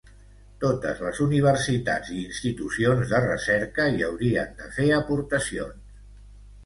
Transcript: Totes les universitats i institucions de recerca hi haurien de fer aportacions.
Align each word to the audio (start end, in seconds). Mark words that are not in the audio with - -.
Totes 0.61 1.01
les 1.07 1.19
universitats 1.25 2.09
i 2.15 2.17
institucions 2.21 3.13
de 3.13 3.21
recerca 3.27 3.85
hi 3.99 4.03
haurien 4.09 4.57
de 4.63 4.71
fer 4.79 4.87
aportacions. 5.01 6.01